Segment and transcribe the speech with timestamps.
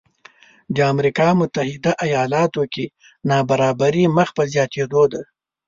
[0.75, 2.85] د امریکا متحده ایالاتو کې
[3.29, 5.21] نابرابري مخ په زیاتېدو ده